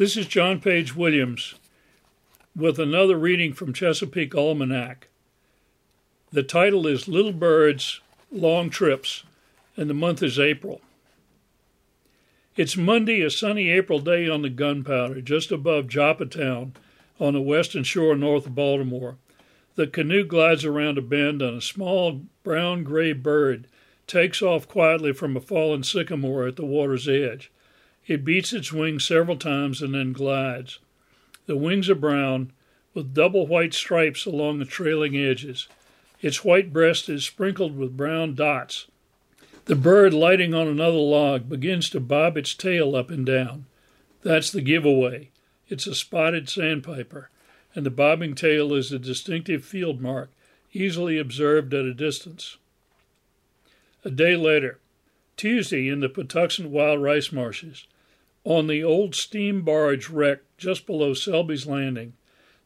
[0.00, 1.56] This is John Page Williams
[2.56, 5.08] with another reading from Chesapeake Almanac.
[6.32, 8.00] The title is Little Birds,
[8.32, 9.24] Long Trips,
[9.76, 10.80] and the month is April.
[12.56, 16.72] It's Monday, a sunny April day on the Gunpowder, just above Joppatown
[17.18, 19.18] on the western shore north of Baltimore.
[19.74, 23.66] The canoe glides around a bend, and a small brown gray bird
[24.06, 27.50] takes off quietly from a fallen sycamore at the water's edge.
[28.06, 30.78] It beats its wings several times and then glides.
[31.46, 32.52] The wings are brown,
[32.94, 35.68] with double white stripes along the trailing edges.
[36.20, 38.86] Its white breast is sprinkled with brown dots.
[39.66, 43.66] The bird, lighting on another log, begins to bob its tail up and down.
[44.22, 45.30] That's the giveaway.
[45.68, 47.30] It's a spotted sandpiper,
[47.74, 50.30] and the bobbing tail is a distinctive field mark,
[50.72, 52.56] easily observed at a distance.
[54.04, 54.78] A day later,
[55.40, 57.86] Tuesday, in the Patuxent Wild Rice Marshes,
[58.44, 62.12] on the old steam barge wreck just below Selby's Landing,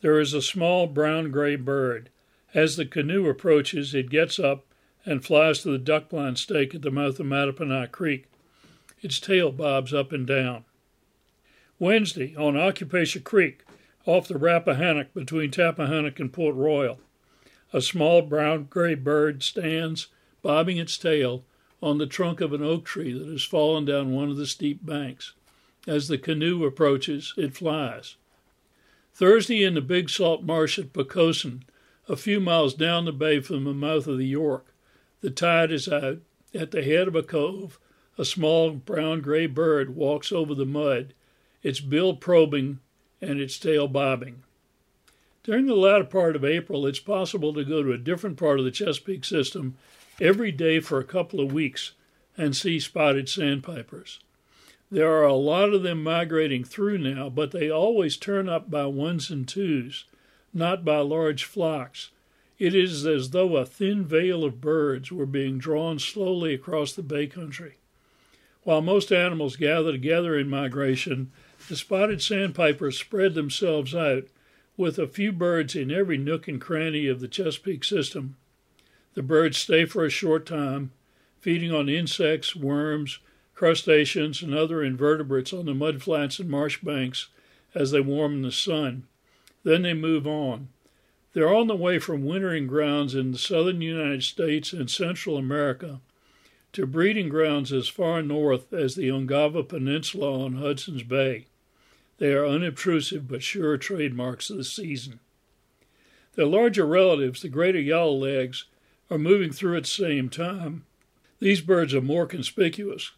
[0.00, 2.08] there is a small brown gray bird.
[2.54, 4.64] As the canoe approaches, it gets up
[5.04, 8.24] and flies to the duck blind stake at the mouth of Mattaponi Creek.
[9.02, 10.64] Its tail bobs up and down.
[11.78, 13.64] Wednesday, on Occupation Creek,
[14.06, 17.00] off the Rappahannock between Tappahannock and Port Royal,
[17.70, 20.06] a small brown gray bird stands,
[20.40, 21.44] bobbing its tail,
[21.82, 24.84] on the trunk of an oak tree that has fallen down one of the steep
[24.86, 25.32] banks.
[25.86, 28.16] As the canoe approaches, it flies.
[29.14, 31.64] Thursday in the Big Salt Marsh at Poquoson,
[32.08, 34.66] a few miles down the bay from the mouth of the York.
[35.20, 36.18] The tide is out.
[36.54, 37.78] At the head of a cove,
[38.18, 41.14] a small brown gray bird walks over the mud,
[41.62, 42.78] its bill probing
[43.20, 44.42] and its tail bobbing.
[45.44, 48.64] During the latter part of April, it's possible to go to a different part of
[48.64, 49.76] the Chesapeake system
[50.20, 51.92] every day for a couple of weeks
[52.36, 54.20] and see spotted sandpipers.
[54.90, 58.86] There are a lot of them migrating through now, but they always turn up by
[58.86, 60.04] ones and twos,
[60.52, 62.10] not by large flocks.
[62.58, 67.02] It is as though a thin veil of birds were being drawn slowly across the
[67.02, 67.76] Bay Country.
[68.64, 71.32] While most animals gather together in migration,
[71.68, 74.24] the spotted sandpipers spread themselves out,
[74.76, 78.36] with a few birds in every nook and cranny of the Chesapeake system.
[79.14, 80.92] The birds stay for a short time,
[81.40, 83.18] feeding on insects, worms,
[83.54, 87.28] crustaceans, and other invertebrates on the mudflats and marsh banks
[87.74, 89.04] as they warm in the sun.
[89.64, 90.68] Then they move on.
[91.32, 96.00] They're on the way from wintering grounds in the southern United States and Central America
[96.72, 101.46] to breeding grounds as far north as the Ungava Peninsula on Hudson's Bay.
[102.18, 105.20] They are unobtrusive but sure trademarks of the season.
[106.34, 108.64] Their larger relatives, the greater yellowlegs,
[109.12, 110.84] are moving through at the same time.
[111.38, 113.12] These birds are more conspicuous,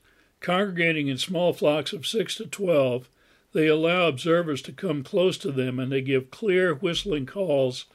[0.45, 3.09] Congregating in small flocks of six to twelve,
[3.55, 7.87] they allow observers to come close to them and they give clear whistling calls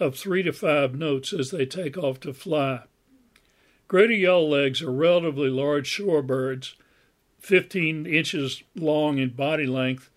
[0.00, 2.84] of three to five notes as they take off to fly.
[3.88, 6.76] Greater yellowlegs are relatively large shorebirds,
[7.40, 10.08] 15 inches long in body length,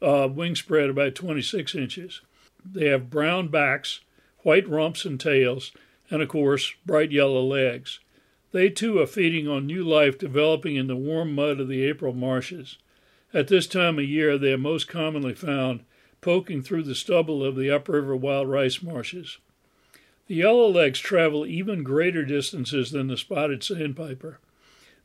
[0.00, 2.20] uh, wingspread about 26 inches.
[2.64, 4.02] They have brown backs,
[4.44, 5.72] white rumps and tails,
[6.10, 8.00] and of course, bright yellow legs.
[8.52, 12.12] They too are feeding on new life developing in the warm mud of the April
[12.12, 12.78] marshes.
[13.32, 15.84] At this time of year, they are most commonly found
[16.20, 19.38] poking through the stubble of the upriver wild rice marshes.
[20.26, 24.40] The yellowlegs travel even greater distances than the spotted sandpiper.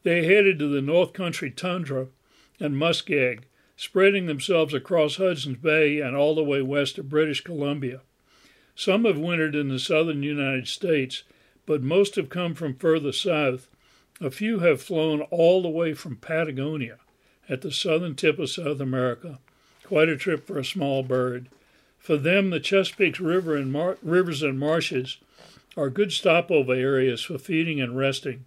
[0.03, 2.07] They are headed to the north country tundra
[2.59, 3.43] and muskeg,
[3.75, 8.01] spreading themselves across Hudson's Bay and all the way west of British Columbia.
[8.75, 11.23] Some have wintered in the southern United States,
[11.65, 13.67] but most have come from further south.
[14.19, 16.99] A few have flown all the way from Patagonia
[17.47, 19.39] at the southern tip of South America.
[19.83, 21.47] Quite a trip for a small bird.
[21.97, 25.17] For them, the Chesapeake River and mar- rivers and marshes
[25.77, 28.45] are good stopover areas for feeding and resting.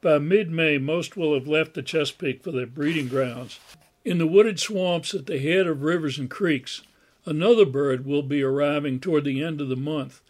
[0.00, 3.58] By mid May, most will have left the Chesapeake for their breeding grounds.
[4.04, 6.82] In the wooded swamps at the head of rivers and creeks,
[7.26, 10.20] another bird will be arriving toward the end of the month.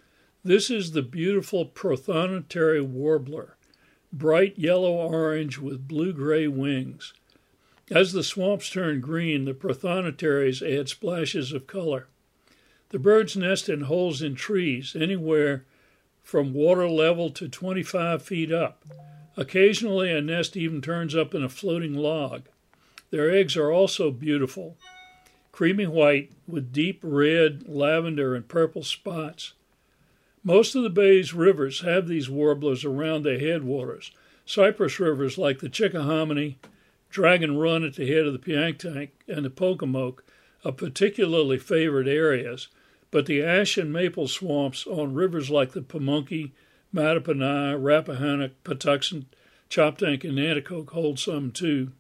[0.43, 3.57] This is the beautiful prothonotary warbler,
[4.13, 7.15] bright yellow orange with blue gray wings.
[7.91, 12.09] As the swamps turn green, the prothonotaries add splashes of color.
[12.91, 15.65] The birds nest in holes in trees, anywhere
[16.23, 18.85] from water level to 25 feet up.
[19.37, 22.45] Occasionally, a nest even turns up in a floating log.
[23.11, 24.77] Their eggs are also beautiful,
[25.55, 29.53] creamy white with deep red, lavender, and purple spots.
[30.43, 34.11] Most of the bay's rivers have these warblers around their headwaters.
[34.45, 36.57] Cypress rivers like the Chickahominy,
[37.09, 40.25] Dragon Run at the head of the Piankatank, and the Pocomoke
[40.65, 42.67] are particularly favored areas,
[43.13, 46.51] but the ash and maple swamps on rivers like the Pamunkey,
[46.93, 49.27] Mattaponi, Rappahannock, Patuxent,
[49.71, 51.93] Choptank, and Nanticoke hold some too.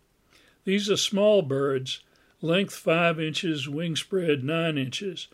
[0.64, 2.00] These are small birds,
[2.44, 5.28] length 5 inches, wingspread 9 inches,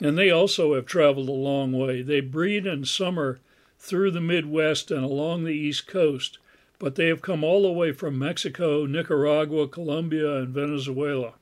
[0.00, 2.02] and they also have traveled a long way.
[2.02, 3.38] They breed in summer
[3.78, 6.38] through the Midwest and along the East Coast,
[6.80, 11.34] but they have come all the way from Mexico, Nicaragua, Colombia, and Venezuela.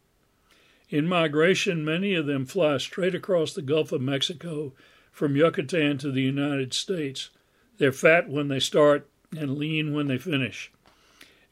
[0.90, 4.72] In migration, many of them fly straight across the Gulf of Mexico
[5.10, 7.30] from Yucatan to the United States.
[7.78, 10.70] They're fat when they start and lean when they finish.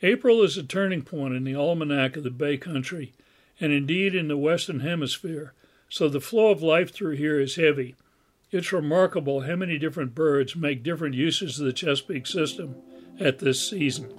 [0.02, 3.12] April is a turning point in the almanac of the Bay Country,
[3.61, 5.53] and indeed in the Western Hemisphere,
[5.88, 7.94] so the flow of life through here is heavy.
[8.50, 12.76] It's remarkable how many different birds make different uses of the Chesapeake system
[13.19, 14.12] at this season.